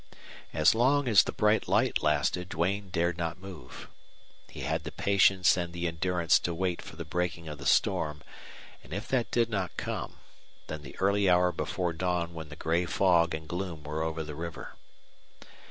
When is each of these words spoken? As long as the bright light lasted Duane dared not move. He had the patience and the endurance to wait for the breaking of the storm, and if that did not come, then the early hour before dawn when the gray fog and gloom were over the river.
As 0.51 0.73
long 0.73 1.07
as 1.07 1.21
the 1.21 1.31
bright 1.31 1.67
light 1.67 2.01
lasted 2.01 2.49
Duane 2.49 2.89
dared 2.89 3.19
not 3.19 3.37
move. 3.37 3.87
He 4.49 4.61
had 4.61 4.83
the 4.83 4.91
patience 4.91 5.55
and 5.55 5.73
the 5.73 5.85
endurance 5.85 6.39
to 6.39 6.55
wait 6.55 6.81
for 6.81 6.95
the 6.95 7.05
breaking 7.05 7.47
of 7.47 7.59
the 7.59 7.67
storm, 7.67 8.23
and 8.83 8.93
if 8.95 9.07
that 9.09 9.29
did 9.29 9.47
not 9.47 9.77
come, 9.77 10.17
then 10.65 10.81
the 10.81 10.97
early 10.97 11.29
hour 11.29 11.51
before 11.51 11.93
dawn 11.93 12.33
when 12.33 12.49
the 12.49 12.55
gray 12.55 12.87
fog 12.87 13.35
and 13.35 13.47
gloom 13.47 13.83
were 13.83 14.01
over 14.01 14.23
the 14.23 14.33
river. 14.33 14.75